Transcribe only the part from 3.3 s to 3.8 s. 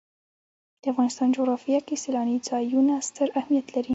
اهمیت